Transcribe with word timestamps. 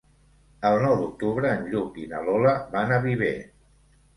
El 0.69 0.77
nou 0.83 0.95
d'octubre 1.01 1.51
en 1.57 1.67
Lluc 1.75 1.99
i 2.05 2.07
na 2.15 2.25
Lola 2.31 2.57
van 2.75 2.95
a 2.97 3.01
Viver. 3.05 3.33